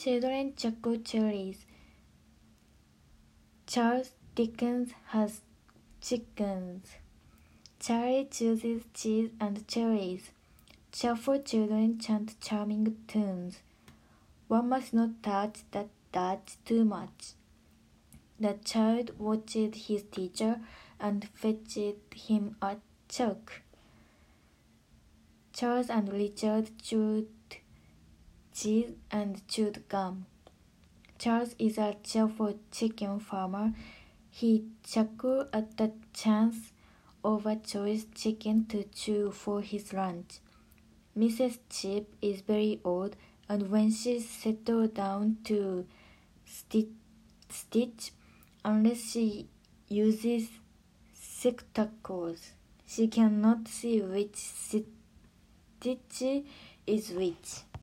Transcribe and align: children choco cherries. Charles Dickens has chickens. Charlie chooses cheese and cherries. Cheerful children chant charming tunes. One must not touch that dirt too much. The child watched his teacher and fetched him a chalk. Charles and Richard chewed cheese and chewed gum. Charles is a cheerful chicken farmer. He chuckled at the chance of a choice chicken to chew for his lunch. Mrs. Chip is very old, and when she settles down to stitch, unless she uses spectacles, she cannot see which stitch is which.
children 0.00 0.54
choco 0.56 0.96
cherries. 0.96 1.66
Charles 3.66 4.12
Dickens 4.34 4.92
has 5.08 5.42
chickens. 6.00 6.86
Charlie 7.78 8.26
chooses 8.30 8.84
cheese 8.94 9.28
and 9.38 9.68
cherries. 9.68 10.30
Cheerful 10.90 11.40
children 11.40 11.98
chant 11.98 12.40
charming 12.40 12.96
tunes. 13.08 13.58
One 14.48 14.70
must 14.70 14.94
not 14.94 15.22
touch 15.22 15.58
that 15.72 15.88
dirt 16.12 16.56
too 16.64 16.86
much. 16.86 17.34
The 18.38 18.54
child 18.64 19.18
watched 19.18 19.52
his 19.52 20.04
teacher 20.10 20.60
and 20.98 21.28
fetched 21.34 22.14
him 22.14 22.56
a 22.62 22.76
chalk. 23.06 23.60
Charles 25.52 25.90
and 25.90 26.10
Richard 26.10 26.70
chewed 26.82 27.28
cheese 28.60 28.92
and 29.10 29.46
chewed 29.48 29.88
gum. 29.88 30.26
Charles 31.18 31.54
is 31.58 31.78
a 31.78 31.96
cheerful 32.02 32.58
chicken 32.70 33.18
farmer. 33.18 33.72
He 34.30 34.64
chuckled 34.84 35.48
at 35.52 35.78
the 35.78 35.92
chance 36.12 36.72
of 37.24 37.46
a 37.46 37.56
choice 37.56 38.06
chicken 38.14 38.66
to 38.66 38.84
chew 38.84 39.30
for 39.30 39.62
his 39.62 39.92
lunch. 39.94 40.40
Mrs. 41.16 41.58
Chip 41.70 42.14
is 42.20 42.42
very 42.42 42.80
old, 42.84 43.16
and 43.48 43.70
when 43.70 43.90
she 43.90 44.20
settles 44.20 44.90
down 44.90 45.38
to 45.44 45.86
stitch, 46.44 48.12
unless 48.64 49.10
she 49.10 49.48
uses 49.88 50.48
spectacles, 51.14 52.52
she 52.86 53.08
cannot 53.08 53.68
see 53.68 54.00
which 54.02 54.36
stitch 54.36 54.84
is 56.86 57.10
which. 57.10 57.70